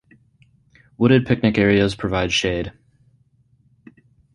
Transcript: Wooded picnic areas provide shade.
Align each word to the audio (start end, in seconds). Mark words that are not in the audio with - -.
Wooded 0.97 1.27
picnic 1.27 1.59
areas 1.59 1.93
provide 1.93 2.33
shade. 2.33 2.73